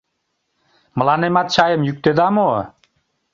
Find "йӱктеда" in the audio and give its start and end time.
1.87-2.27